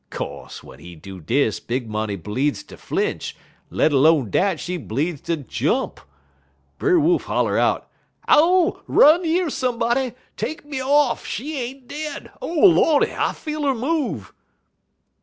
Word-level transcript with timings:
Co'se, 0.09 0.61
w'en 0.63 0.79
he 0.79 0.95
do 0.95 1.19
dis, 1.21 1.59
Big 1.59 1.87
Money 1.87 2.15
bleedz 2.17 2.63
ter 2.65 2.75
flinch; 2.75 3.35
let 3.69 3.93
'lone 3.93 4.31
dat, 4.31 4.59
she 4.59 4.75
bleedz 4.79 5.21
ter 5.21 5.35
jump. 5.35 5.99
Brer 6.79 6.99
Wolf 6.99 7.25
holler 7.25 7.59
out: 7.59 7.87
"'Ow! 8.27 8.81
Run 8.87 9.23
yer 9.23 9.51
somebody! 9.51 10.13
Take 10.37 10.65
me 10.65 10.81
off! 10.81 11.23
She 11.27 11.55
ain't 11.59 11.87
dead! 11.87 12.31
O 12.41 12.47
Lordy! 12.51 13.13
I 13.13 13.33
feel 13.33 13.63
'er 13.63 13.75
move!' 13.75 14.33